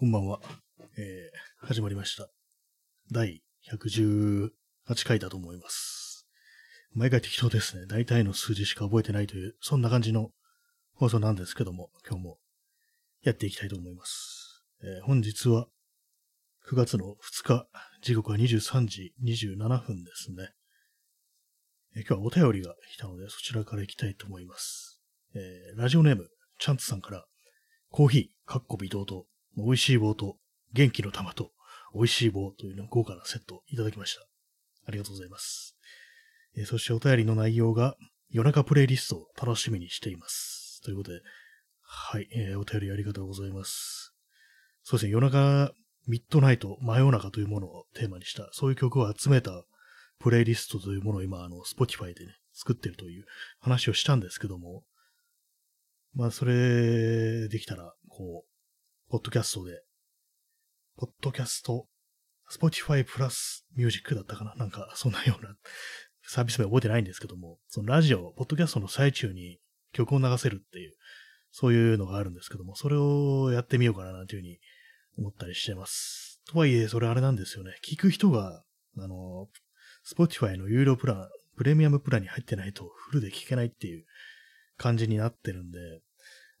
[0.00, 0.40] こんばんは。
[0.96, 2.26] えー、始まりました。
[3.12, 4.50] 第118
[5.04, 6.26] 回だと思います。
[6.94, 7.84] 毎回適当ですね。
[7.86, 10.30] 大体の数字しか覚えてないという、そんな感じの
[10.94, 12.38] 放送なんですけども、今日も
[13.22, 14.64] やっていきたいと思います。
[14.82, 15.66] えー本日は
[16.66, 17.68] 9月の2日、
[18.00, 20.48] 時刻は23時27分ですね。
[21.94, 24.98] えー今日はお便りが来たので、そちらから行きたいと思います。
[25.34, 27.26] えーラジオネーム、チャンツさんから、
[27.90, 29.26] コーヒー、かっこ微糖と、
[29.56, 30.36] 美味しい棒と、
[30.72, 31.50] 元気の玉と、
[31.94, 34.22] 美味しい棒というの豪華なセットをいただきました。
[34.86, 35.76] ありがとうございます。
[36.56, 37.96] えーそしてお便りの内容が、
[38.30, 40.80] 夜中プレイリストを楽しみにしています。
[40.82, 41.20] ということで、
[41.82, 44.14] はい、えーお便りありがとうございます。
[44.82, 45.72] そうですね、夜中、
[46.06, 49.64] ミッドナイト、真夜中というものをテーマにした、そういう曲を集めた
[50.18, 53.24] プレイリストというものを今、あの、Spotify でね、作ってるという
[53.60, 54.84] 話をしたんですけども、
[56.14, 58.49] まあ、それ、できたら、こう、
[59.10, 59.82] ポッドキャストで、
[60.96, 61.88] ポッドキャスト、
[62.48, 64.54] Spotify プラスミュージックだったかな。
[64.54, 65.56] なんか、そんなような。
[66.22, 69.58] サービス名覚えてないんですけども、そのラジオ、ポッドキャストの最中に
[69.92, 70.94] 曲を流せるっていう、
[71.50, 74.60] そういうのがあるんですけども、それをやってみようかななんていうふうに
[75.18, 76.40] 思ったりしてます。
[76.46, 77.72] とはいえ、それあれなんですよね。
[77.84, 78.62] 聞く人が、
[78.96, 79.48] あの、
[80.08, 84.04] Spotify の有料プラン、プレミアムプランに入ってないとフルで聞けないっていう
[84.76, 85.80] 感じになってるんで、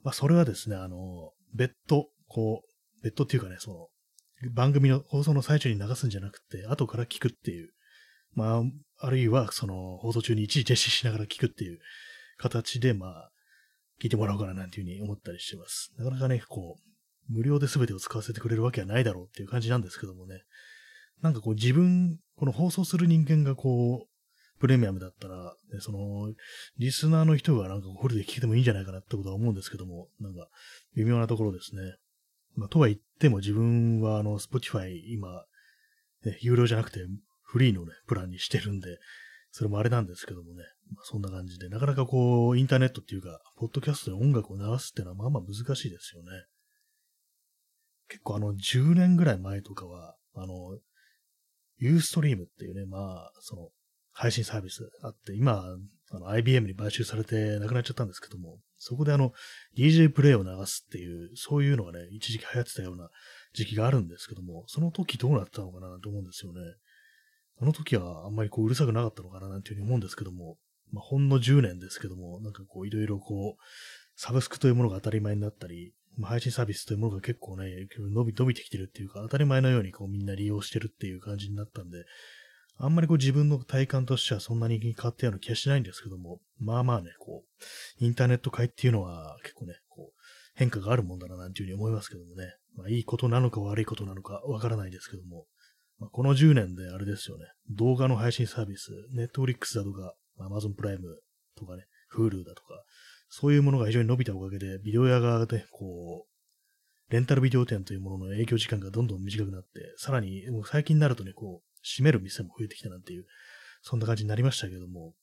[0.02, 3.88] まあ、それはですね、あの、別途、こう、別途っていうかね、その、
[4.52, 7.70] 番組の放送の最中に流すんじゃなくて、後から聞くっていう、
[8.34, 8.62] まあ、
[8.98, 11.78] あるいは、その、放送中に一時停止しながら聞くっていう
[12.38, 13.30] 形で、まあ、
[14.00, 15.92] 聞いてもらおうかななんていうふうに思ったりしてます。
[15.98, 20.42] なかなかね、こう、無料で全てを使わせてくれるわけはないだろうっていう感じなんですけどもね。
[21.22, 24.10] なんかこう自分、この放送する人間がこう、
[24.58, 26.32] プレミアムだったら、ねその、
[26.78, 30.48] リスナーの人がなんかフルで聞いてもいいんじゃないかなってことは思うんですけども、なんか、
[30.96, 31.82] 微妙なところですね。
[32.54, 35.44] まあ、とは言っても自分はあの、Spotify 今、
[36.24, 37.00] ね、有料じゃなくて
[37.42, 38.98] フリーのね、プランにしてるんで、
[39.50, 40.62] それもあれなんですけどもね、
[40.94, 46.28] まあ、そんな感じで、なかなかこう、インターネットっていうか、ポッドキャストで音楽を流すっていうのはまあまあ難しいですよね。
[48.08, 50.78] 結構あの、10年ぐらい前とかは、あの、
[51.78, 53.68] ユーストリームっていうね、まあ、その、
[54.12, 55.64] 配信サービスあって、今、
[56.10, 59.32] あの、IBM に買収されてなくなっちゃったんですけども、そこであの、
[59.76, 63.10] DJ プレイを流すっていう、そういうのがね、一時期流行ってたような
[63.52, 66.60] 時期があるんですけども、その時どうなったのかなと思うんですよね。
[67.60, 70.56] あの時はあんまりこううるさくなかったのかななんていうふうに思うんですけども、
[70.92, 73.62] まあ、ほんの10年ですけども、なんかこういろいろこう、
[74.16, 77.66] サブスクというものが当たり前になったり、ま、配信サービスというものが結構ね、
[77.98, 82.04] 伸び、伸びてきてるっていうか、当たり前のようにこうみんな利用してるっていう感じになったんで、
[82.82, 90.20] あんまりこう自分の体感としてはそんなに変わったような気はしないんですけども、まあまあね、こう、インターネット界っていうのは結構ね、こう、
[90.54, 95.44] 変化があるもんだななんていうふうに思いますけどもね、まあいいことなのか悪いことなのかわからないですけども、
[95.98, 101.20] まあ、この10年であれですよね、動画の配信サービス、ネットフリックスだとか、Amazon プライム
[101.58, 101.84] とかね、
[102.16, 102.82] Hulu だとか、
[103.28, 113.26] そういうものが非常に伸びたおかげで、ビデオ屋がね、こう、レンタルビデオ店というものの営業時間がどんどん短くなって、さらに、もう最近になるとね、こう、閉める店も増えてきたなんていう、
[113.82, 115.14] そんな感じになりましたけども、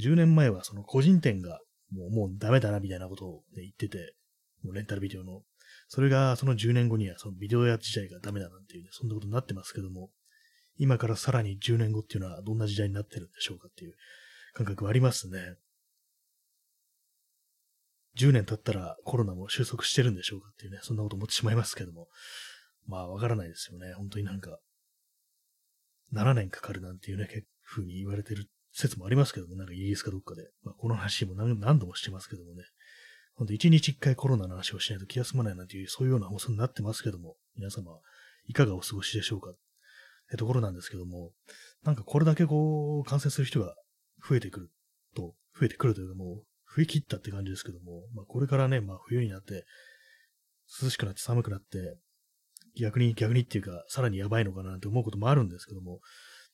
[0.00, 4.14] 10年前はその個人店がもうもうダメだなみたいなことを、ね、言ってて、
[4.62, 5.42] もうレンタルビデオの。
[5.88, 10.10] それがその10年後にはそのビデオ屋自体がダメだなんていうね、そんなことになってますけども、
[10.76, 13.94] 今からさらに10年後っていうのはどんな時代になってるんでしょうかっていう
[14.54, 15.56] 感覚はありますね。
[18.16, 22.08] 10年経ったらコロナも収束してるんでしょうかっていうね、そんなこと思ってしまいますけども。
[22.86, 23.92] まあわからないですよね。
[23.94, 24.58] 本当になんか、
[26.12, 30.48] 7年かかるなんていうね、結風に言われてる説もありますけども、なんかイギリスかどっかで。
[30.62, 32.64] まあこの話も何何度もしてますけどもね。
[33.34, 37.92] ほんと1日1回コロナの話をしないと気が済まないなんていう、そういうような放送になってますけども、皆様、
[38.46, 39.50] いかがお過ごしでしょうか。
[39.50, 39.54] っ
[40.30, 41.32] てところなんですけども、
[41.84, 43.74] なんかこれだけこう、感染する人が
[44.28, 44.70] 増えてくる
[45.14, 49.64] と、増えてくるというかもう、増え切ったって感じですけども、まあこれからね、まあ冬になって、
[50.82, 51.96] 涼しくなって寒くなって、
[52.80, 56.00] 逆に逆にっていうか、さらにやばいのかなって思うこともあるんですけども、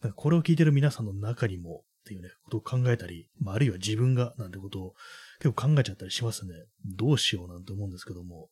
[0.00, 4.94] なんかこれを聞いてる皆さんの中にもっていうね、ことを考えたり、まああるいは自分がなんてことを
[5.40, 6.52] 結構考えちゃったりしますね。
[6.84, 8.48] どうしようなんて思うんですけども、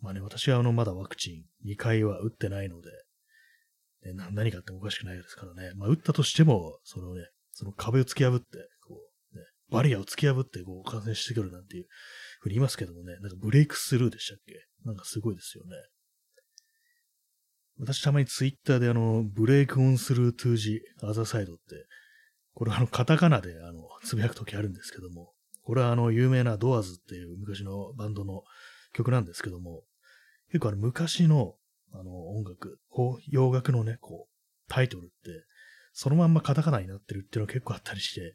[0.00, 2.90] まあね、私はあのまだワクチン2回は打ってないので、
[4.12, 5.72] ね、何かあってもおかしくないですからね。
[5.76, 7.22] まあ打ったとしても、そのね、
[7.52, 8.46] その壁を突き破って、
[8.86, 9.00] こ
[9.34, 11.86] う、ね、バリアを突き破ってこう感染してくるなんていう
[12.40, 14.54] ふうに言いますけどもね、なんかブレイクスルーでしたっけ？
[14.84, 15.70] なんかすごいですよね。
[17.80, 21.86] 私たまにツイッターであの、 break on through to the other side って、
[22.54, 25.32] これはあの、カタカナであの、つぶやくときあるんですけども、
[25.62, 28.42] これはあの、有名なドアーズっていう昔のバンドの
[28.92, 29.82] 曲なんですけども、
[30.48, 31.54] 結構あの昔の
[31.92, 32.78] あの音楽、
[33.28, 35.44] 洋楽のね、こう、タイトルって、
[35.92, 38.34] そのまんまカタカナになってるっていうのが結構あったりして、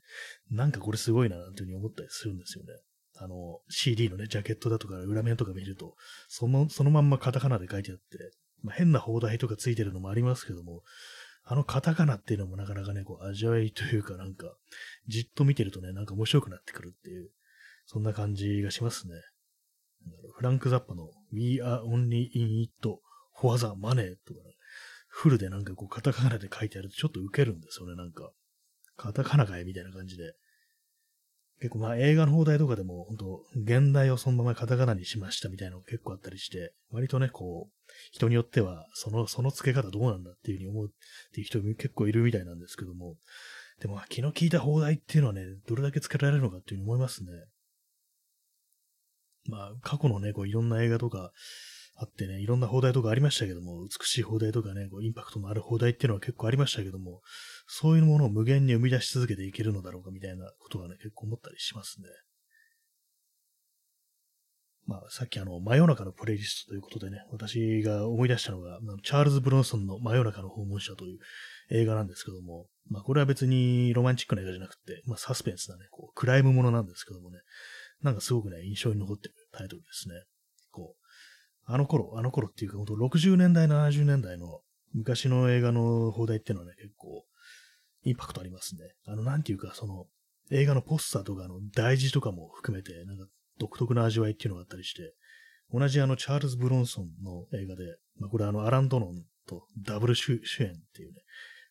[0.50, 2.70] なんかこれすごいな、なんていうふうに思ったりするんですよね。
[3.18, 5.96] あの、CD のね、ジャケットだとか裏面とか見ると、
[6.28, 8.04] その、そのまんまカタカナで書いてあって、
[8.72, 10.84] 変な放題とかついてるのもありますけども、
[11.46, 14.56] あのカタカナっていうのもなかなかね、こう、味わいというかなんか、
[15.08, 17.30] じっと見てるとね、なんか面白くなってくるっていう、
[17.86, 19.16] そんな感じがしますね。
[20.36, 22.72] フランク・ザッパの We are only in it
[23.36, 24.56] for the money とかね、
[25.08, 28.32] フルでなんかこうカタカナで書いてあるとちょっとウケるんですよね、なんか。
[28.96, 30.34] カタカナかいみたいな感じで。
[31.60, 40.90] 結構まあ映画の放題とかでも、本当現代をそのままカタカナにしましたみたいなの結構あったりして、割とね、こう、人によっては、その、その付け方どうなんだっていうふうに思うっ
[41.34, 43.18] ていう人結構いるみたいなんですけども、
[43.80, 47.32] でも、気の利いた放題っていうのはね、どれだけ付けられるのかっていうふうに思いますね。
[49.50, 51.32] まあ、過去のね、こういろんな映画とか、
[51.96, 57.22] あってね、いろんな放題とかありましたけども、美しい放題とかね、こうインパクトのある放題っていうのは結構ありましたけども、
[57.68, 62.08] そういうものを無限に生み出し続けていけるのだろうかみたいなことがね、結構思ったりしますね。
[64.86, 71.20] まあ、さっきあの、真夜中のプレイリストということでね、私が思い出したのが、チャールズ・ブロンソンの真夜中の訪問者という
[71.72, 77.40] 映画なんですけども、まあ、これは別にロマンチックな映画じゃなくて、まあ、サスペンスなね、こう、クライムものなんですけどもね、
[78.02, 80.16] なんかすごくね、印象に残ってるタイトルですね。
[80.72, 81.04] こう、
[81.66, 84.60] あの頃、あの頃っていうか、ほんと60年代、70年代の
[84.94, 87.24] 昔の映画の放題っていうのはね、結構、
[88.04, 88.82] インパクトありますね。
[89.08, 90.08] あの、なんていうか、その、
[90.52, 93.26] 映画のポスターとかの大事とかも含めて、なんか
[93.60, 95.14] 独特な味わいっていうのがあったりして、
[95.72, 100.42] 同じあの、チャールズ・ブロンソンの映画で、まあ、これあの、アラン・ドノンとダブル主演っ
[100.94, 101.22] ていうね、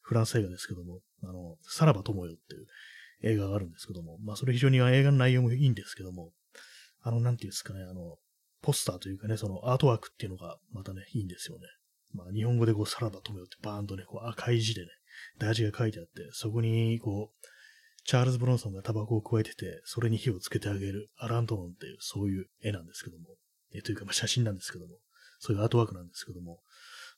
[0.00, 6.32] フランス映画ですけども、あの、さらば友よっていう映画があるんですけども、まあ、それ非常に映画の内容もいいんですけども、
[7.02, 8.16] あの、なんていうんですかね、あの、
[8.60, 11.66] ポスターというかね、そのアートワークっていうのがまたね、いいんですよね。
[12.12, 14.88] まあ、日本語でこう、サラダ止めよってバーンとね、こう赤い字でね、
[15.38, 17.46] 大字が書いてあって、そこにこう、
[18.04, 23.36] チャールズ・ブロンソンがタバコを加えてて、それに火をつけてあげるアラントノンっていう、そういう絵なんですけども、
[23.74, 24.94] えというか、ま、写真なんですけども、
[25.38, 26.60] そういうアートワークなんですけども、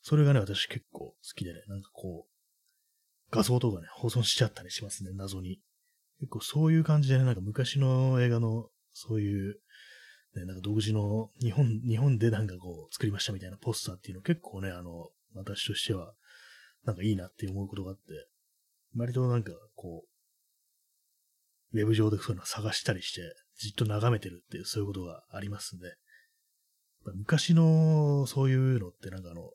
[0.01, 2.31] それがね、私結構好きでね、なんかこう、
[3.31, 5.59] 画像とかね、保存しちゃったりしますね、謎に。
[6.19, 9.59] 結構そういう感じでね、なんか昔の映画の、そういう
[10.35, 16.13] ね、なんか独自の日本、日本でなんかこう作りましたみたいなポスターっていうの結構ね、あの、私としては、
[16.83, 18.01] なんかいいなって思うことがあって、
[18.95, 20.14] 割となんかこう、
[21.75, 23.21] ウェブ上でそういうのを探したりして、
[23.59, 25.93] じっと眺めてるっていう、そういうことがありますんで、
[27.13, 29.51] 昔のそういうのってなんかあの、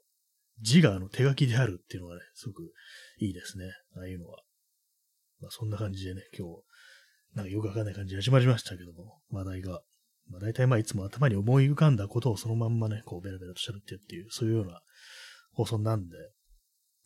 [0.61, 2.73] 字があの手書きであるっていうのがね、すごく
[3.19, 3.65] いいですね。
[3.97, 4.43] ああいうのは。
[5.41, 6.63] まあそんな感じでね、今日、
[7.35, 9.81] なんかよくわかんない感じで始まりましたけども、話題が。
[10.29, 14.83] まあ大体まあいつも頭に思い浮かんだことをそのまんまね、こうベラベラと喋ってっていう、そういうような
[15.53, 16.17] 放送なんで。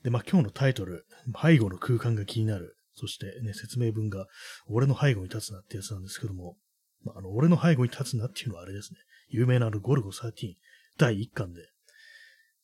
[0.03, 1.07] で、まあ今日のタイトル、
[1.41, 2.77] 背後の空間が気になる。
[2.95, 4.27] そしてね、説明文が、
[4.67, 6.57] 俺の背後に立つなってやつなんですけども、
[7.05, 8.99] まあ、あの、俺の背後に立つなっていうのはあれですね。
[9.29, 10.55] 有名なあの、ゴルゴ13、
[10.99, 11.63] 第1巻で、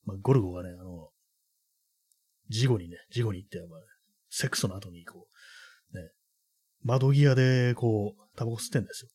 [0.04, 1.10] まあ、ゴルゴがね、あの、
[2.48, 3.80] 事後にね、事後に行って、まあ、
[4.28, 5.26] セックスの後にこ
[5.92, 6.10] う、ね、
[6.82, 9.10] 窓際でこう、タバコ吸ってんですよ。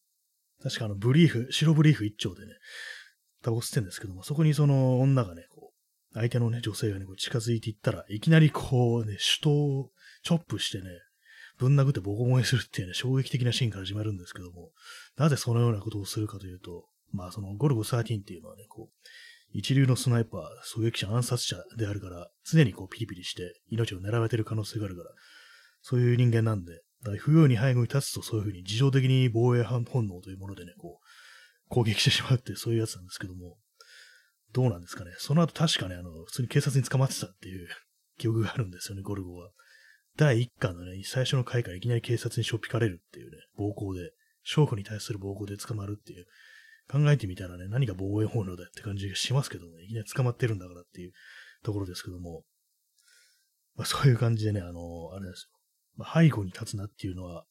[0.64, 2.54] 確かあの、ブリーフ、白ブリーフ一丁でね、
[3.42, 9.90] タバコ吸ってんですけども、そこにその女がね、こう、相手のね、女性がね、こう近づいていったら、いきなりこうね、手刀
[10.26, 10.90] チョップしてね、
[11.58, 14.72] ぶん殴ってボコ燃えするっていうね、衝撃的なシーンから始まるんですけども、
[15.18, 19.08] なぜそのようなことをするかというと、まあそのゴルゴ13っていうのはね、こう、
[19.54, 25.12] 一流のスナイパー、狙撃者、暗殺者であるから、常にこうピリピリして命を狙われてる可能性があるから、
[25.82, 26.82] そういう人間なんで、
[27.20, 33.58] 不要に背後に立つとそういうふうに自動的に防衛本能というものでね、こう、攻撃してしまうってそういうやつなんですけども、
[34.54, 35.12] どうなんですかね。
[35.20, 37.68] その後確かね、あの、普通に警察に捕まってたっていう
[38.18, 39.52] 記憶があるんですよね、ゴルゴは。
[40.18, 44.12] 第1巻のね、最初の回からいきなり警察にしょっぴかれるっていうね、暴行で、
[44.48, 46.26] 娼婦に対する暴行で捕まるっていう、
[46.90, 51.12] 考えてみたらね、何が防衛本能だって感じがしますけどね、いきなり捕まってるんだからっていう
[51.64, 52.44] ところですけども、
[53.76, 55.60] まあ、そういう感じでね、あの、あれですよ。
[55.98, 57.46] まあ、背後に立つなっていうのは、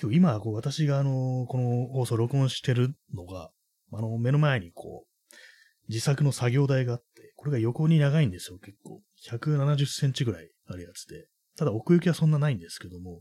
[0.00, 3.50] 今日今、こう、私があの、この放送録音してるのが、
[3.92, 5.34] あの、目の前にこう、
[5.88, 9.02] 自作の作業台があって、これが横に長いんですよ、結構。
[9.28, 11.26] 170センチぐらいあるやつで。
[11.60, 13.20] ただ奥行きはそんなないんですけども。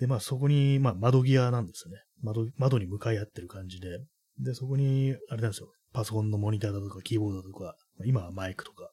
[0.00, 2.02] で、まあそこに、まあ窓際なんですね。
[2.20, 4.00] 窓、窓に向かい合ってる感じで。
[4.40, 5.68] で、そこに、あれなんですよ。
[5.92, 8.90] パソコンのモニターだとか、キーボードだとか、今はマイクとか、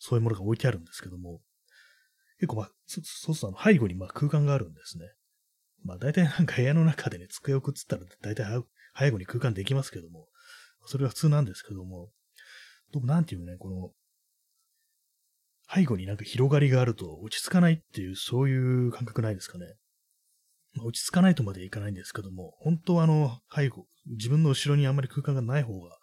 [0.00, 1.40] そういうものが置いてあるんですけども、
[2.40, 3.04] 結構まあ、そう
[3.36, 5.04] すると背後にまあ空間があるんですね。
[5.84, 8.44] まあ大体なんか部屋の中でね、机をくっつったら大体
[8.98, 10.26] 背後に空間できますけども、
[10.86, 12.10] それは普通なんですけども、
[12.92, 13.92] どうもなんていうね、この、
[15.72, 19.66] 背後になんか広がりがあると落ち着かないっていう、そういう感覚ないですかね。
[20.74, 25.98] まあ、落ち着かないとまでいかないんですけども、本当はあの、背後、自分の後ろにあんまり空間がない方が、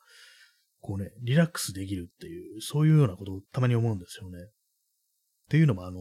[0.82, 4.38] こうね、リラックスできるっていう、そういうようなことをたまに思うんですよね。
[4.38, 4.52] っ
[5.50, 6.00] ていうのもあの、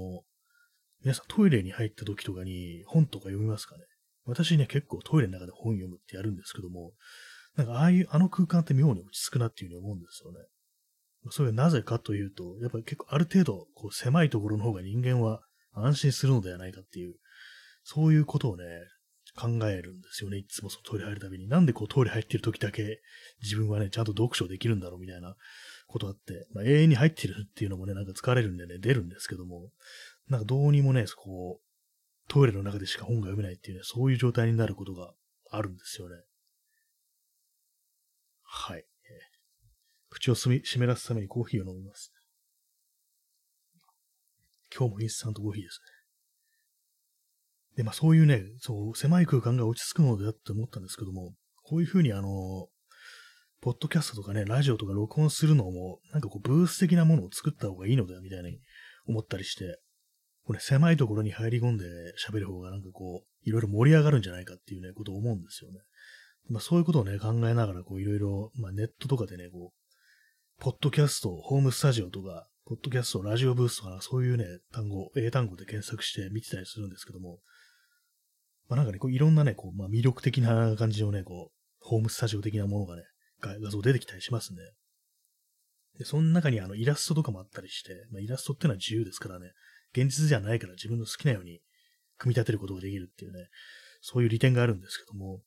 [1.02, 3.84] 皆さんトイレに入った時とかに本とか読みますかね
[4.26, 6.92] 私ね、結構トイレの中で本読むってやるんですけども、
[7.56, 10.38] なんかああいう、あの空間って妙に落ち着くなっていうふうに思うんですよね。
[11.30, 15.40] それはなぜかというと、やっぱり結構ある程度、こう狭いところの方が人間は
[15.72, 17.14] 安心するのではないかっていう、
[17.82, 18.64] そういうことをね、
[19.36, 20.38] 考えるんですよね。
[20.38, 21.48] いつもそのトイレ入るたびに。
[21.48, 23.00] なんでこうトイレ入ってる時だけ
[23.42, 25.34] 自分はね、ちゃんと読書できるんだろうみたいな
[25.88, 29.70] ことあって、まあ、永遠に入ってるっていうのもね、なんか疲れるんでね、出るんですけども、
[30.28, 35.12] なんかどうにもね、そこう、トイレの中でしか本が読めないっていうね、そういう状態になることが
[35.50, 36.16] あるんですよね。
[38.42, 38.84] はい。
[40.14, 42.12] 口をすみ湿らすためにコーヒーを飲みます。
[44.76, 45.80] 今日もインスタントコーヒーです
[47.74, 47.78] ね。
[47.78, 52.68] で、まあそういうね、そう、狭い空間が落ち着くのでだって思ったんですけども、こういうふうにあの、
[53.60, 58.60] ポッドキャストとかね、ラジオとか録音するのも、なんかこう、ブース的なものを作った方がいいのだ、みたいに
[59.08, 59.80] 思ったりして、
[60.44, 61.86] これ狭いところに入り込んで
[62.24, 65.80] 喋る方がなんかこう、いろいろ盛り上がるんじゃないかっていうね、ことを思うんですよね。
[66.50, 69.83] まあそういうことをね、考えながら、こう、いろいろ、まあネットとかでね、こう、
[70.60, 77.40] ポッドキャスト、ホームスタジオとか、ポッドキャスト、ラジオブースとか、そういうね、単語、英単語で検索して見てたりするんですけども、
[78.68, 83.02] まあなんかね、こういろんなね、こう、まあ魅力的な感じのね、こう、ホームスタジオ的なものがね、
[83.40, 84.60] 画像出てきたりしますね。
[85.98, 89.52] で、その中にあのイラストとかもあったりして、まあ、イラストってのは自由ですからね、
[89.92, 91.60] 現実じゃないから自分の好きなように
[92.16, 93.48] 組み立てることができるっていうね、
[94.00, 95.42] そういう利点があるんですけども、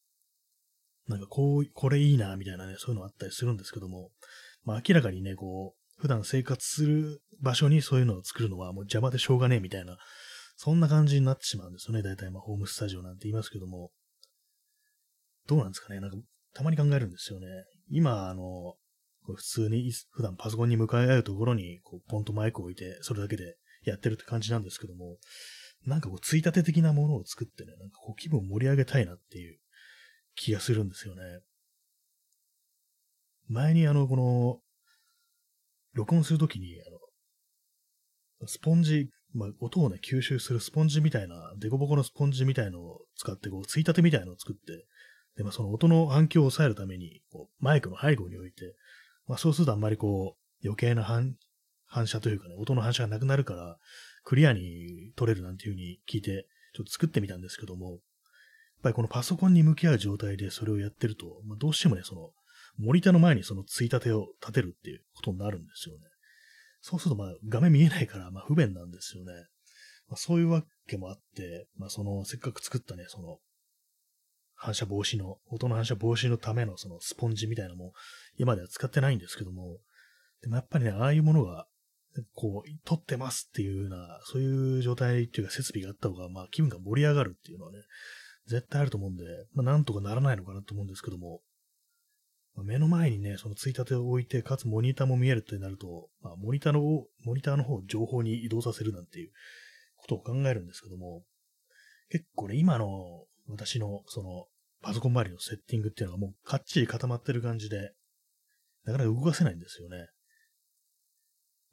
[1.08, 4.12] なんかこう、これいいな、みたいなね、そういうのあったりするんですけども、
[4.68, 9.98] まあ明らかにね、こう、普段生活する場所にそういうのを作るのはもう邪魔でしょうがねえみたいな、
[10.58, 12.04] そんな感じになってしまうんですよね。
[12.04, 13.92] 大体まあホームスタジオなんて言いますけども。
[15.48, 16.18] どうなんですかねなんか、
[16.54, 17.48] たまに考えるんですよね。
[17.90, 18.76] 今、あの、
[19.24, 23.56] 普通に普段パソコンに向かい合うところに、こう、ポンとマイクを置いて、それだけで
[23.86, 25.18] やってるって感じなんですけども、
[25.86, 29.58] なんかこう、ついたて的なものを作ってね、なんかこう、気分を盛り上げたいなっていう
[30.36, 31.22] 気がするんですよね。
[33.48, 34.60] 前にあの、この、
[35.94, 36.90] 録音するときに、あ
[38.44, 44.86] の、スポンジ、まあ、音をね、吸収するスポンジみたいな、デコボコのスポンジみたいのを使って、こう、ついたてみたいのを作って、
[45.36, 48.76] で、まあ、その音の反響を抑えるために、こう、マイクの背後に置いて、
[49.28, 51.36] まあ、そうするとあんまりこう、余計な反
[51.88, 53.78] 反射というかね、音の反射がなくなるから、
[54.24, 58.00] クリアに撮れるなんていう風に聞いて、ちょっと作ってみたんですけども、やっ
[58.84, 62.32] ぱりこのパソコンに向き合う状態でそれをやってると、まあ、どうしてもね、その、
[62.78, 66.02] モニターの前にそのついたてを立てるっていうことになるんですよね。
[66.82, 69.34] そうすると、まあ、画面見えないから、まあ、不便なんですよね。
[70.08, 73.40] まあ、そういうわけもあって、まあ、その、せっかく作ったね、その、
[74.56, 77.94] 反射防止の、音の反射防止のためのそのスポンジみたいなのも、
[78.38, 79.80] 今では使ってないんですけども、
[80.42, 81.68] でもやっぱりね、ああいうものが、
[82.34, 87.80] こう、撮ってますっていうような、そういう状態っていうか設備があった方が、まあ気分が盛り上がるっていうのはね、
[88.48, 91.42] 絶対あると思うんで、まあなんとかならないのかなと思うんですけども、
[92.64, 96.82] 目の前にね、そのついたてを置いて、かつモニターも見えるってなると、まあモニターの、
[97.24, 99.32] モニターの方を情報に移動させるなんていう
[99.98, 101.24] ことを考えるんですけども、
[102.10, 104.46] 結構ね、今の私のその
[104.82, 107.94] パソコン周りのセッティングっていうのがもうかっちり固まってる感じで、
[108.86, 110.08] なかなか動かせないんですよね。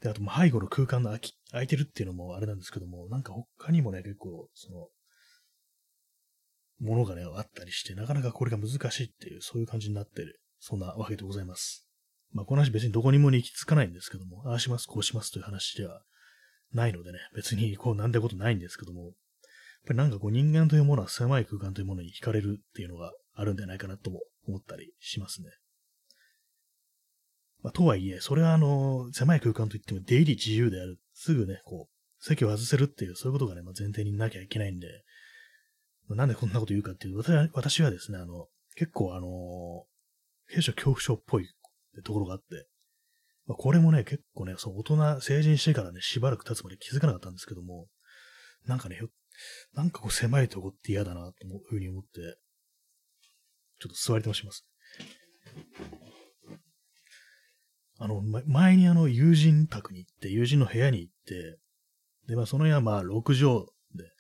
[0.03, 4.89] で、あと、背後の空間の空き、空いてるっていうのもあれなんですけども、なんか他にもね、結構、その、
[6.81, 11.87] ものがね、あったりして、なかなかこれが難しいっていう、そういう感じになってる、そんなわけでございます。
[12.33, 16.01] まあ、この話別にどこにも行き着かないんですけども、ああします、こうしますという話では
[16.73, 19.13] ないのでね、別にこうなんてことないんですけども、やっ
[19.89, 25.51] ぱりなんかこう人間というものは狭い空間というものに惹かれるっていうのがあるんじゃないかなとも思ったりしますね。
[27.63, 30.99] まあ、とはいえ、それはあの、狭い空間といっても出入り自由である。
[31.13, 34.89] すぐね、こう、席を外せるっていう、そういうことがね、まあ、前提になきゃいけないんで、
[36.09, 39.87] まあ、なんでこんなこと言うかっていうと、私は私はですね、あの、結構あの、
[40.47, 41.49] 弊社恐怖症っぽい
[42.05, 42.67] ところがあって、
[43.47, 47.89] まあ、これもね、結構ね、そう、大人、成人してからね、しばらく経つまで気づかなかったんですけども、
[48.67, 49.01] なんかね、
[49.75, 52.11] なんかこう狭いとこって嫌だな、というふうに思って、
[53.81, 54.67] ちょっと座りてもします。
[57.99, 61.59] あの、前にあの、友人宅に行って、友人の部屋に行って、
[62.27, 64.11] で、まあ、その部屋はまあ、6畳で、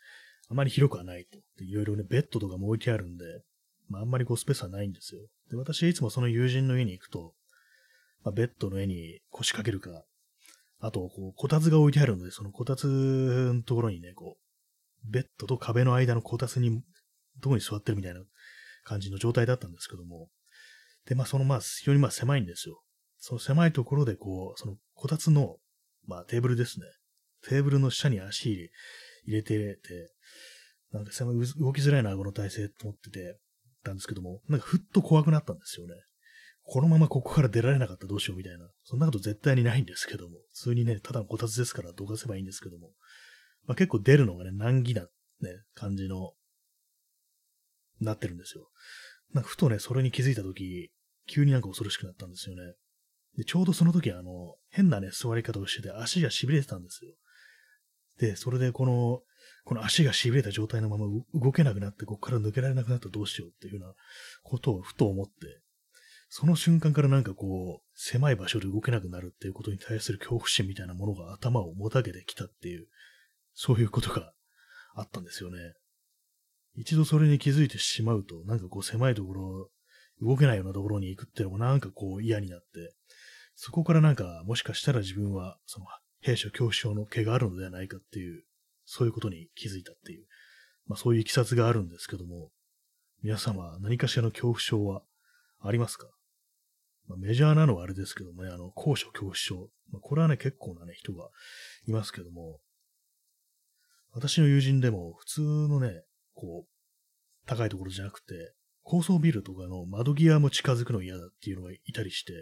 [0.50, 1.38] あまり広くはないと。
[1.64, 3.24] いろいろね、ベッドとかも置いてあるんで、
[3.88, 5.20] まあ、あんまりこう、スペースはないんですよ。
[5.50, 7.34] で、私、いつもその友人の家に行くと、
[8.24, 10.04] まあ、ベッドの上に腰掛けるか、
[10.80, 12.86] あと、こう、こたつが置いてあるので、そのこたつ
[13.54, 16.82] のところにね、こう、ベッドと壁の間のこたつに、
[17.40, 18.20] どこに座ってるみたいな
[18.84, 20.28] 感じの状態だったんですけども、
[21.06, 22.82] で、まあ、その、まあ、非常にまあ、狭いんですよ。
[23.18, 25.56] その狭いところで、こう、その、こたつの、
[26.06, 26.86] まあ、テーブルですね。
[27.48, 28.70] テーブルの下に足入れ
[29.26, 30.12] 入れてて、
[30.92, 31.10] なんか
[31.58, 33.38] 動きづらいな、この体勢と思ってて、
[33.84, 35.94] たんですけども、なんかふっと怖くなったんですよね。
[36.66, 38.66] このままここから出られなかったらどうしようみたいな。
[38.84, 40.38] そんなこと絶対にないんですけども。
[40.52, 42.90] 普通にね、ただのこたつですからどかせばいいんですけども。
[43.66, 45.08] まあ、結構出るのがね、難儀なね、
[45.74, 46.32] 感じの、
[48.00, 48.68] なってるんですよ。
[49.34, 50.90] なんかふとね、それに気づいたとき、
[51.26, 52.62] 急になんか恐ろしくなったんですよね。
[53.36, 57.12] で、ちょうどその時あの、変なね、座り方をしてて足が痺れてたんですよ。
[58.18, 59.22] で、それでこの、
[59.64, 63.94] この足が痺れた状態のまま動けなくなって、ここから抜けられなくなったらどうしようっていうような
[64.42, 65.32] ことをふと思って、
[66.28, 72.88] その瞬間からなんかこう、狭い場所で動けなくなるっていうことに対する恐怖心みたいなものが頭をもたげてきたっていう、
[73.54, 74.32] そういうことが
[74.94, 75.58] あったんですよね。
[76.76, 79.70] 一度それに気づいてしまうと、なんかこう狭いところ、
[80.20, 82.94] 動けないようなところに行くっていうのもなんかこう嫌になって、
[83.54, 85.86] そこからなんかもしかしたら自分はその
[86.20, 88.42] 兵所恐怖症の毛があるのではないかっていう
[88.84, 90.26] そういうことに気づいたっていう、
[90.86, 92.50] まあそういういきさつがあるんですけども、
[93.22, 95.02] 皆様何かしらの恐怖症は
[95.60, 96.06] ありますか、
[97.08, 99.70] まあ、メジャーなのはあれですけどもね、あの、高所恐怖症。
[99.90, 101.28] まあ、これはね、結構なね、人が
[101.86, 102.60] いますけども、
[104.12, 112.32] 私の友人でも普通のね、こう、高いところじゃなくて、高層ビルとかの窓際も近づくの嫌だっていうのがいたりして、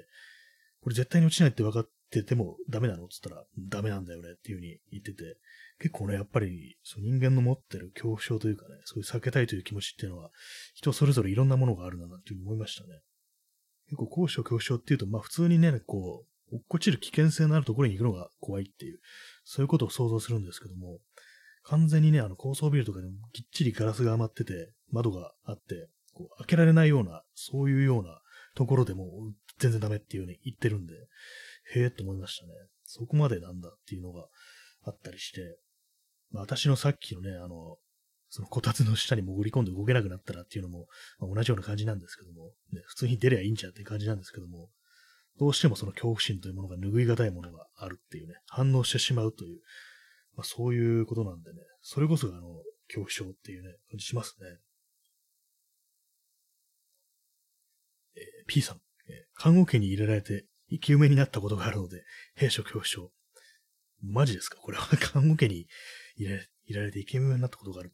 [0.83, 5.39] これ絶対に落ちないって分かっててもダメなのって言ったらダメなんだよねっていう風に言ってて、
[5.81, 10.31] 結構ね、やっぱりその人間の持ってる恐怖症というかね、そういう避けたいという気持ちっていうのは、
[10.75, 13.01] 人それぞれいろんなものがあるんだなっていうふうに思いましたね。
[13.87, 19.01] 結構高所恐怖症っていうと、まあ普通にね、こう、落っこちる危険性のあるところに行くのが怖いっていう、
[19.45, 20.99] そういうことを想像するんですけども、
[21.65, 28.21] 完全にね、あの高層ビルとかでもぎっちりガラスが余ってて、窓があって、こう開けられないような、そういうような
[28.55, 29.11] ところでも
[29.59, 30.95] 全然ダメっていう風に言ってるんで、
[31.75, 32.53] へえって思いましたね。
[32.85, 34.27] そこまでなんだっていうのが
[34.85, 35.59] あったりして、
[36.31, 37.77] まあ、私のさっきのね、あの、
[38.29, 40.87] そのこたつの下に潜り込んで動けなくなったらっていうのも、
[41.19, 44.71] まあ、同じような感じなんですけども、ね、普通に出りゃいいんじゃんっていう感じなんですけども、
[45.39, 49.61] どうしてもその恐怖心というものが拭いがたいものがあるっていうね、反応してしまうという、
[50.35, 52.49] まあ、そういうことなんでね、それこそがあの、
[52.89, 54.47] 恐怖症っていうね、感じしますね。
[58.17, 58.77] えー、P さん、
[59.09, 62.03] えー、看護家に入れられて生き埋めになったことがあるので、
[62.35, 63.11] 兵所恐怖症。
[64.03, 64.57] マジですか？
[64.57, 65.67] これは 看護家に
[66.17, 67.93] 入れ入れられて生き埋めになったことがある。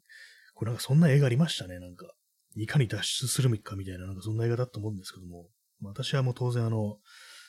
[0.55, 2.12] これなんかそんな映画ありましたね、なんか。
[2.57, 5.49] いかに脱出するかみたいな、なんかそんな映画だと思うんですけども。
[5.81, 6.99] まあ、私はもう当然あの、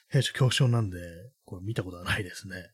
[0.09, 0.99] 兵所恐怖症なんで、
[1.45, 2.71] これ見たことはないですね。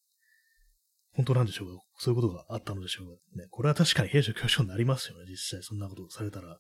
[1.14, 1.84] 本当なんでしょうか？
[2.00, 3.42] そういうことがあったのでしょうか？
[3.44, 3.48] ね。
[3.50, 6.60] これは確かに兵所恐怖症になりますよね、実際そんなことされたら。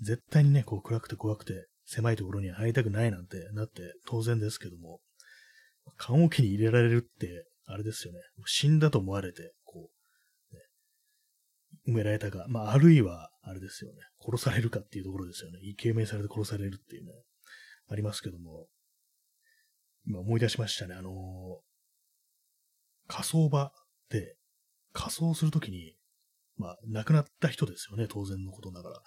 [0.00, 5.00] 絶対にね、こう暗くて怖くて、狭いところに入りたくないなんてなって当然ですけども、
[5.96, 8.20] 棺桶に入れられるって、あれですよね。
[8.46, 9.90] 死んだと思われて、こ
[10.50, 13.98] う、ね、埋められたか、まあ、あるいは、あれですよね。
[14.24, 15.58] 殺されるかっていうところですよね。
[15.62, 17.12] イケメンされて殺されるっていうね、
[17.90, 18.68] ありますけども、
[20.06, 20.94] 今思い出しましたね。
[20.94, 21.14] あのー、
[23.06, 23.72] 火葬場
[24.08, 24.36] で、
[24.94, 25.94] 火葬するときに、
[26.56, 28.06] まあ、亡くなった人ですよね。
[28.08, 29.02] 当然のことながら。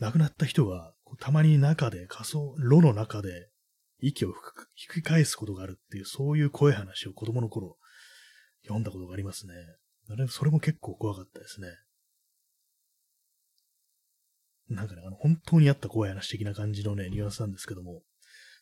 [0.00, 3.48] 亡くなった人が、たまに中で、火葬、炉の中で、
[4.00, 7.76] 息を吹き返すことがあるっていう、そういう怖い話を子供の頃
[8.62, 9.54] 読んだことがありますね。
[10.28, 11.68] それも結構怖かったですね。
[14.68, 18.02] なんかね、あの、本当にあった怖い話的な感じのね、ニュアンスなんですけども。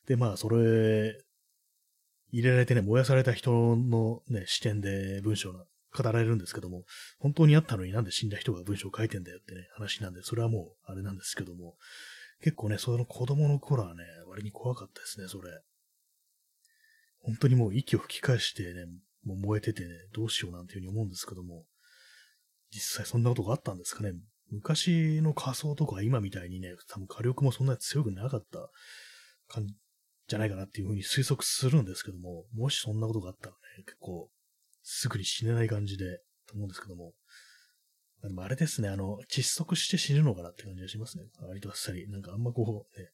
[0.07, 1.15] で、まあ、それ、
[2.31, 5.65] 入れられてね、燃やされた人のね、視点で文章が
[5.97, 6.85] 語られるんですけども、
[7.19, 11.77] 本当にあったのになんで死んだ人が文章を書いてんだよってね、話なんで、それはもう、あれなんですけども、
[12.43, 14.03] 結構ね、その子供の頃はね、
[14.35, 15.51] 割に怖かったですね、それ。
[17.21, 18.87] 本当にもう息を吹き返してね、
[19.25, 21.65] もう燃えててね、どうしようなんていうふうに思うんですけども、
[22.73, 24.13] 実際そんなことがあったんですかね。
[24.51, 28.69] 昔の仮想とか今みたいにね、多分火力もそんなに強くなかった
[29.49, 29.75] 感じ
[30.27, 34.29] じゃないかなっていうふうに推測するんですけども、もしそんなことがあったらね、結構
[34.83, 37.13] すぐに死ねない感じで、と思うんですけども、
[38.23, 41.25] でもあれですね、あの、窒息して死ぬのかなって感じがしますね。
[41.47, 42.09] 割とあっさり。
[42.09, 43.11] なんかあんまこう、ね、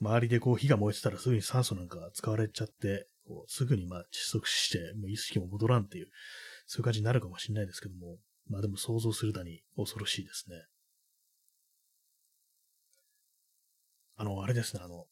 [0.00, 6.06] 周りでこう火が燃えてたらすぐに酸素なんか使われちゃって、こうすぐにまあ窒息して、もう意識も戻らんっていう、
[6.66, 10.56] そういう感じになるかもしれないですけども、まあでも想像するだに恐ろしいですね。
[14.16, 15.04] あの、あれですね、あの、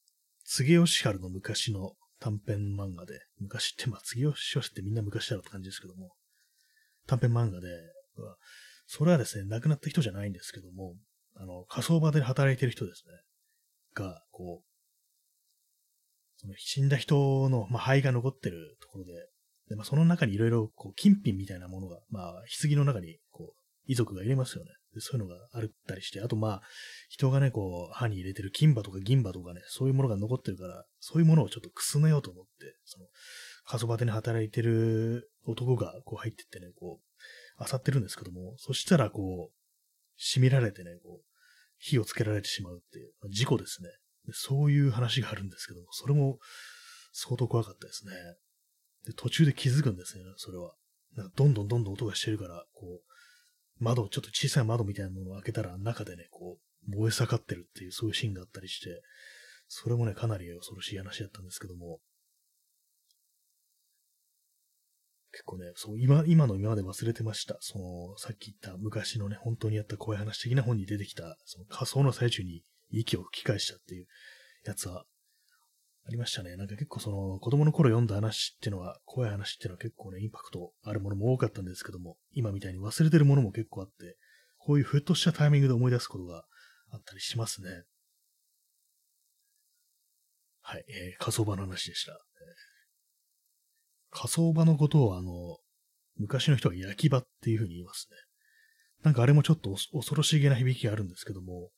[0.45, 6.13] 柘義治の昔の短編漫画で、昔って、まあ、次吉吉ってみんな昔だろって感じですけども、
[7.07, 7.69] 短編漫画で、
[8.87, 10.95] それはですね、亡くなった人じゃないんですけども、
[11.37, 13.15] あの、火葬場で働いてる人ですね、
[13.95, 14.74] が、こう、
[16.45, 19.13] その死んだ人の、まあ、灰が残ってるところで、
[19.71, 24.71] でまあ、その中にいろいろ、こう、金品みたいなものが、まあ、棺の中に、こう、遺族が入れますよね。
[24.99, 26.63] そういうのがあるったりして、あとまあ、
[27.09, 33.07] 人がね、こう、歯に入れてる金歯とか銀歯とかね、そういうものが残ってるから、そういうものをちょっとくすねようと思って、その、
[33.65, 39.55] 過疎場で、働いてる男がこう入ってってね、こう、漁ってるんですけども、そしたらこう、
[40.17, 41.25] 染みられてね、こう、
[41.79, 43.89] 火をつけられてしまうっていう、事故ですね。
[44.33, 46.39] そういう話があるんですけども、それも
[47.13, 48.13] 相当怖かったですね。
[49.07, 50.75] で、途中で気づくんですね、それは。
[51.17, 59.03] なんかどんどんどんどん音がしてるから、こう、窓、ちょっと小さい窓みたいなものを開けたら中でね、こう、燃え盛ってるっていうそういうシーンがあったりして、
[59.69, 62.01] それもね、かなり恐ろしい話だったんですけども、
[65.33, 67.57] 結構ね、そう、今、今の今まで忘れてました。
[67.61, 72.63] その、さっき言った昔のね、本当にやった怖い話的な本に出てきた、その仮想の最中に
[73.01, 74.07] 息を吹き返したっていう
[74.65, 75.05] やつは、
[76.07, 76.57] ありましたね。
[76.57, 84.19] なんか結構その、子供の頃読んだ話っていうのは、怖い話っていうのは結構ね、インパクトあるものも多かったんですけども、今みたいに忘れてるものも結構あって、
[84.59, 86.45] こういうふっとしたタイミングで思い出すことが
[86.91, 87.85] あったりしますね。
[90.61, 92.13] はい、えー、火葬場の話でした。
[92.13, 92.19] えー、
[94.11, 95.59] 火葬場のことをあの、
[96.17, 98.17] 昔の人は焼き場っていうふうに言いますね。
[99.03, 101.71] なんかあれもちょっと恐ろしげな響きがあるんですけども、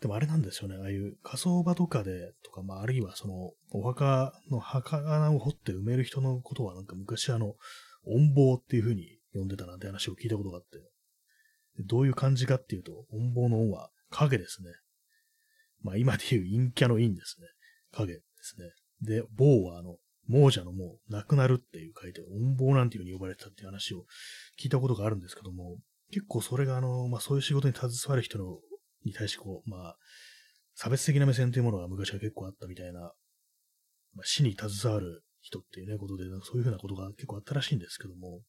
[0.00, 0.76] でもあれなんですよね。
[0.80, 7.54] ああいう火葬場とかで、とか、まあ、あるいはその、お墓の墓穴を掘って埋める人のことは、なんか昔あの、
[8.06, 10.78] 音棒っていう風に呼んでたなんて話を聞いたことがあって、
[11.86, 14.70] どういう感じかっていうと、音棒の音は影ですね。
[15.82, 17.46] まあ今で言う陰キャの陰ですね。
[17.92, 18.70] 影ですね。
[19.02, 19.96] で、棒はあの、
[20.28, 24.04] 亡者のもう、亡くなるっていう書いて、音棒なんていう風に呼ばれてたっていう話を
[24.58, 25.78] 聞いたことがあるんですけども、
[26.10, 28.58] 結構それがあの、まあそういう仕事に携わる人の
[29.04, 29.96] に対してこう、まあ、
[30.74, 33.12] 差別的な目線というものが昔は結構あったみたいな、まあ、
[34.24, 38.40] 死に携わる人っていうね、ことで、そういうふうなことが結構あったらしいんですけども、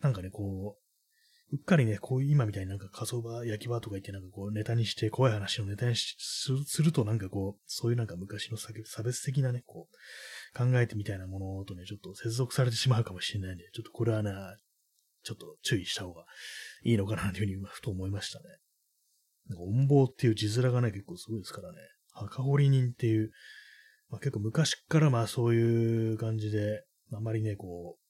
[0.00, 0.90] なんかね、こう、
[1.52, 14.30] うっかりね、こういう今みたいになんか火葬場、焼き場とか言ってなんかこうネタにして怖い話のネタにするとなんかこう、そういうなんか昔の差別的なね、こう、考えてみたいなものとね、ちょっと接続されてしまうかもしれないんで、ちょっとこれはね、
[15.24, 16.24] ちょっと注意した方が
[16.84, 18.44] いいのかなというふうにふと思いましたね。
[19.58, 21.78] 音棒っていう字面がね、結構すごいですからね。
[22.12, 23.30] 墓掘り人っていう、
[24.10, 28.00] まあ、結構昔からまあそういう感じで、あまりね、こう、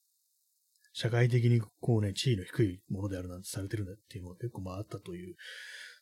[0.93, 5.35] 社会的にこうね、地位の低いものであるなんてされてるんだっていうのが結構まああったという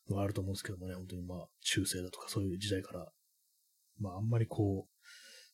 [0.10, 3.08] のがあると思うんですけどもね、本当にまあ中世だとかそういう時代から、
[4.00, 5.06] まああんまりこう、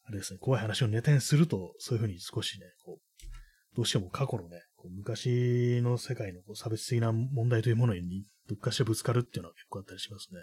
[0.08, 10.42] あれですね、怖い話をネタにすると、そういうふうに少しね、こう、どうしても過去のね、こう昔の世界のこう差別的な問題というものにどっかしらぶつかるっていうのは結構あったりしますね。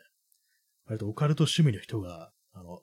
[0.86, 2.82] 割とオカルト趣味の人が、あの、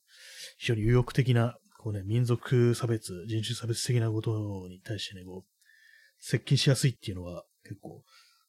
[0.57, 5.49] 非常に右翼的な、こうね、民族差別、人種差別的なことに対してね、こう、
[6.19, 8.03] 接近しやすいっていうのは結構、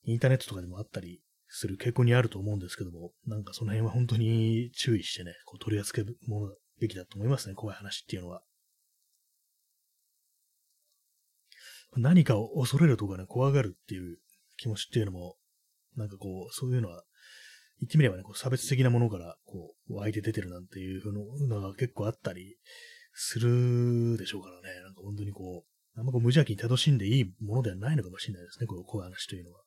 [0.04, 8.42] インターネットとかでもあったりする傾向にあると思うんですけども、なんかその辺は本当に注意してね、こう取り扱うものべきだと思いますね、怖い話っていうのは。
[11.96, 14.18] 何かを恐れるとかね、怖がるっていう
[14.56, 15.36] 気持ちっていうのも、
[15.96, 17.02] なんかこう、そういうのは、
[17.80, 21.12] 言ってみればね、こう差別的なものから、こう、湧いて出てるなんていう
[21.48, 22.56] のが結構あったり
[23.12, 29.62] するでしょうからね、なんか本当にこう、あんまこう無邪気に楽しんでいいものではないのかもしれないですね、こう、怖い話というのは。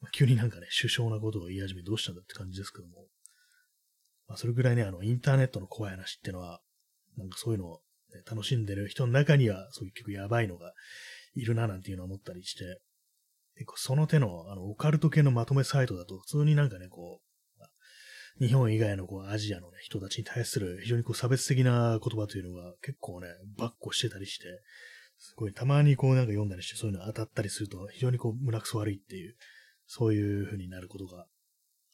[0.00, 3.06] まあ、急になんかね、首相なことを言い始めどうしたんだって感じですけども。
[4.28, 6.60] まあ、それぐらいね、あの、インターネットの怖い話っていうのは、
[7.16, 7.80] なんかそういうのを
[8.30, 10.72] 楽しんでる人の中には、そういう曲やばいのが
[11.34, 12.80] いるななんていうのを思ったりして、
[13.56, 17.24] でその手の、あの、オカルト系のまとめサイトだと、普通になんかね、こう、
[18.40, 24.46] 日本以外のこうアジアの、ね、人たちに対する非常にこう差別的な言葉というのが結構ね、バッコしてたりして、
[25.18, 29.36] すごいたまにこうなんか読んだりしてそういうの当たったりすると非常にこう胸くそ悪いっていう、
[29.86, 31.26] そういう風になることが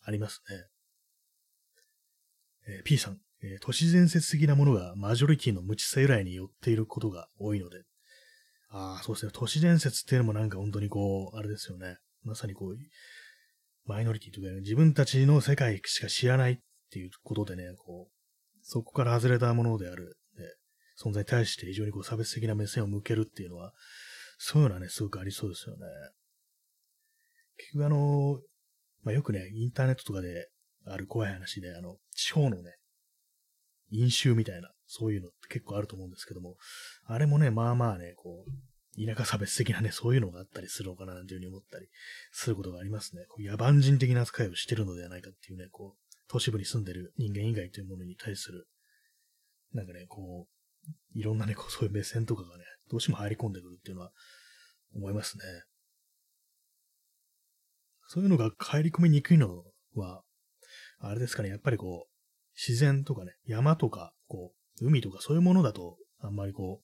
[0.02, 0.56] ありますね。
[2.68, 7.82] えー、P さん、えー、都市伝説的なものがマジョリティの無知さ由来によっていることが多いので、
[8.70, 11.98] ああ、そうですね、都市伝説っていうのもなんか本当にこう、あれですよね。
[12.22, 12.76] まさにこう、
[13.84, 16.58] マイノリティというか、ね、自分たちの世界しか知らないっ
[16.90, 20.44] ていうことでね、こう、そこから外れたものである、ね、
[21.02, 23.72] 存在に対して非常にこう差別的な目線を向けるっていうのは、
[24.38, 25.82] そういうのはね、すごくありそうですよね。
[27.56, 28.40] 結局あの、
[29.02, 30.48] まあ、よくね、インターネットとかで
[30.86, 32.76] ある怖い話で、あの、地方のね、
[33.90, 36.56] 飲酒みたいな、そういうのって結構あると思うんですけども、
[37.04, 41.86] あれもね、まあまあね、こう、田舎差別的なね、そういうのがあったりするのかな、なんていうふうに思ったり
[42.32, 43.24] することがありますね。
[43.28, 48.66] こう野蛮人的な扱いをしてるのではないかっていうね、こう、都市部に住んでる人間以外というものに対する、
[49.72, 50.48] なんかね、こ
[50.88, 54.10] う、いろんなね、こう、そういう目線とかがね、どうしても入り込んでくるっていうのは
[54.92, 55.44] 思いますね。
[58.08, 59.62] そういうのが入り込みにくいの
[59.94, 60.24] は、
[60.98, 62.10] あれですかね、やっぱりこう、
[62.56, 66.82] 自然とかね、山とか、こう、海とかそういうものだと、あんまりこ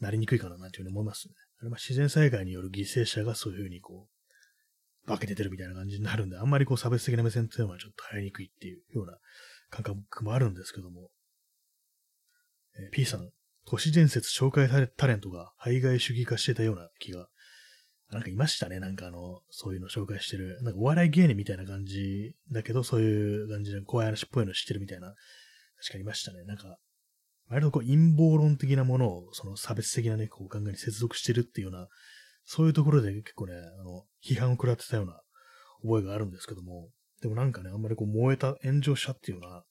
[0.00, 1.34] う、なりにくいかななんていうふうに思いますね。
[1.60, 9.18] あれは自然災害による犠牲者がそういうふうにこう、化けて出るみたいな感じになるんで、あんまりこう差別的な目線っていうのはちょっと入りにくいっていうような
[9.70, 11.10] 感覚もあるんですけども、
[12.78, 13.30] えー、P さん、
[13.66, 17.28] 都市伝説紹介されタレントが排外主義化してたような気が、
[18.10, 18.80] なんかいましたね。
[18.80, 20.58] なんかあの、そういうの紹介してる。
[20.62, 25.14] なんかお笑い芸人みたいな感じだけど、そういう感じで怖い話っぽいの知ってるみたいな、
[25.80, 26.44] 確かにいましたね。
[26.44, 26.78] なんか、
[27.48, 31.88] 割とこう陰謀論的なものを、その差別的なね、こう考えに接続してるっていうような、
[32.44, 35.20] そういうところで結構ね、あの、批判を食らってたような
[35.82, 36.88] 覚えがあるんですけども、
[37.22, 39.64] でもなんかね、あんまりこう燃えた、炎上したっていうのは、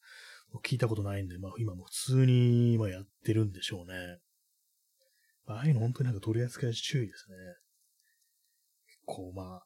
[0.63, 4.17] 聞いたことないんで、まあ今も普通に今やってるんでしょうね。
[5.45, 7.37] ああいうの本当になんか取り扱い注意ですね。
[8.87, 9.63] 結構まあ、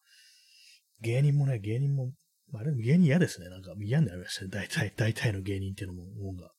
[1.02, 2.12] 芸人もね、芸人も、
[2.54, 3.50] あれも芸人嫌ですね。
[3.50, 4.50] なんか嫌になりましたね。
[4.52, 6.52] 大体、大体の芸人っていうのも、もんが。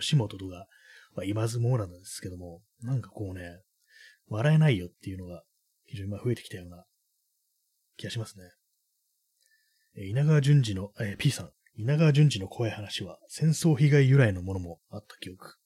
[0.00, 0.66] 吉本とか、
[1.18, 3.60] まあ、言わずもがなんですけども、なんかこうね、
[4.28, 5.42] 笑えないよっていうのが
[5.86, 6.84] 非常にまあ増えてきたような
[7.96, 8.44] 気がしますね。
[9.96, 15.56] え稲川淳二の、えー、P さん、稲川淳二の怖い話は戦争被害由来のものもあった記憶。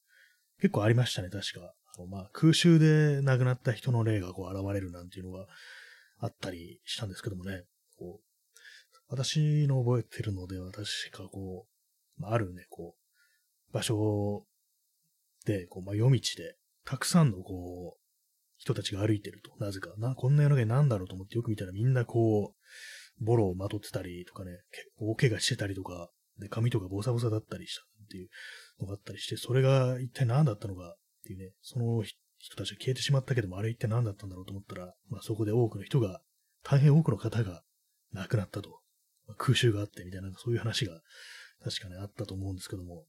[0.58, 1.74] 結構ありましたね、確か。
[1.98, 5.46] あのまあ、空襲で亡くなった人の霊がこう現れるなんていうのが
[6.18, 7.64] あったりしたんですけどもね。
[7.98, 8.26] こう
[9.08, 11.66] 私の覚えてるのでは確かこ
[12.18, 14.46] う、まあ、あるね、こう、場所、
[15.44, 18.02] でこう、まあ、夜道で、たくさんのこう、
[18.56, 19.52] 人たちが歩いてると。
[19.58, 19.92] なぜか。
[19.98, 28.28] な、こんな夜中になんだろうと思ってよく見たらみんなこう、ボロをまとってたりとかね、結構大怪我してたりとか、で、髪とかボサボサだったりしたっていう
[28.80, 32.02] のがあったりして、それが一体何だったのかっていうね、その
[32.38, 36.20] 人たちが消えてしまったけども、あれ一体何だったんだろうと思ったら、まあそこで多くの人が、
[36.62, 37.62] 大変多くの方が
[38.12, 38.80] 亡くなったと。
[39.26, 41.00] まあ、空襲があってみたいな、そういう話が
[41.64, 43.04] 確かね、あったと思うんですけども、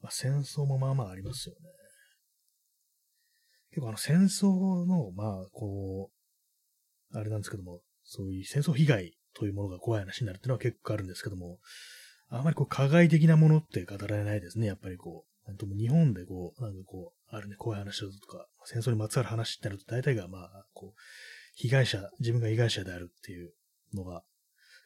[0.00, 1.60] まあ、戦争もまあまあありますよね。
[3.70, 6.10] 結構あの戦争の、まあ、こ
[7.12, 11.58] う、あれなんですけども、そういう戦争被害というものが怖い話になるっていうのは結構あるんですけども、
[12.30, 15.56] あまりこう、加害的なものって語られないですね、やっぱりこう。
[15.56, 21.00] とも日本でこう、なんかこう、あるね、怖い話だとか、戦争にまつわる話ってなると大体がまあ、こう、
[21.54, 23.52] 被害者、自分が被害者であるっていう
[23.94, 24.22] のが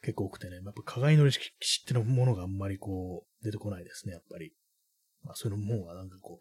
[0.03, 4.53] 結構多くてね、やっぱ加害の意識ってのものがあんまりこう、出てこないですね、やっぱり。
[5.25, 6.41] まあ、そういうのも、なんかこ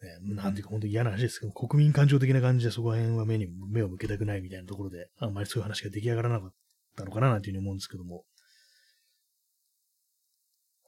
[0.00, 6.52] う、ね、なんていうか本当に嫌な話ですけど、国民感情的な感じでそこら辺は目に、目を向けたくないみたいなところで、あんまりそういう話が出来上がらなかっ
[6.96, 8.24] たのかな、なんていうふうに思うんですけども、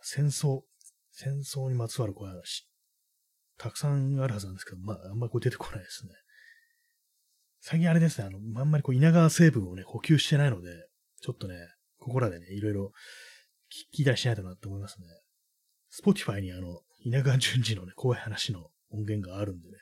[0.02, 0.60] 戦争、
[1.10, 2.68] 戦争にまつわる怖い話、
[3.58, 6.12] たくさんあるはずなんですけど、まあ、あんまりこう出てこないですね。
[7.60, 10.70] 最近あれですね、あの、あんまりこう稲川成分をね、補給してないので、
[11.20, 11.56] ちょっとね、
[11.98, 12.92] ここらでね、いろいろ
[13.92, 15.06] 聞き出しないとなって思いますね。
[16.04, 19.76] Spotify にあの、稲川淳二のね、怖い話の音源があるんでね、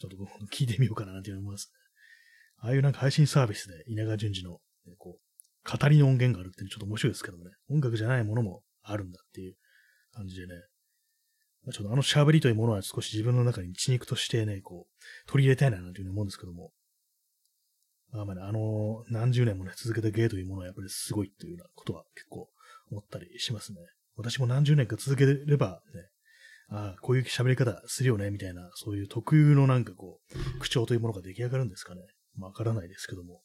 [0.00, 0.16] ちょっと
[0.52, 2.68] 聞いてみようかななんて思いますね。
[2.68, 9.54] ああいうなんか配信サービスで稲川淳二の、ね、こう、語りの音源があるってちょっと面白いですけどもね、音楽じゃないものもあるんだっていう
[10.14, 10.54] 感じでね、
[11.72, 16.72] ちょっとあの喋りというものは少し自分の中に血肉としてね、こう、取り入れたいななんていうふうに思うんですけども、
[18.10, 22.48] まあまあね、あの、何十年もね、続けた芸というものはやっぱりすごいっていうようなことは結構
[22.90, 23.78] 思ったりしますね。
[24.16, 26.02] 私も何十年か続ければね、
[26.68, 30.20] ああ、こういう喋り方するよね、みたいな、そういう特有のなんかこ
[30.56, 32.02] う、口調というものが出来上がるんですかね。
[32.38, 33.42] わからないですけども。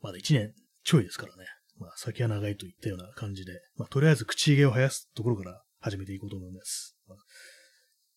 [0.00, 1.44] まだ一年ちょいですからね。
[1.78, 6.96] まあ、先は長いといったような感じで、まあ、とりあえず口毛を生やすところから始めていこうと思います。
[7.08, 7.18] まあ、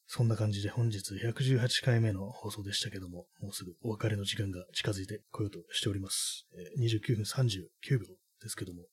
[0.06, 6.46] そんな感じで本日118回目の放送でしたけども、もうすぐお別れの時間が近づいてこようとしております。
[6.78, 8.06] えー、29分39秒
[8.42, 8.84] ですけども、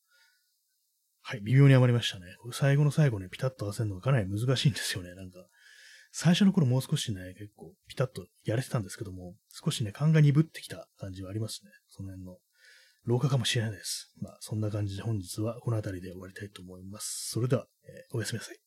[1.22, 2.26] はい、微妙に余りましたね。
[2.52, 5.14] 最後の最後ね、ピタッと合わせるのがかなり難しいんですよね。
[5.14, 5.46] なんか、
[6.12, 11.70] 最初の頃もう少しね、結構ピタッとやれてたんですけども、少しね、勘が鈍ってきた感じはありますね。
[11.88, 12.38] その辺の。
[13.04, 14.12] 廊下かもしれないです。
[14.20, 17.30] まあ、そんな感じで本日はこの辺りで終わりたいと思います。
[17.30, 18.58] それでは、えー、おやすみなさい。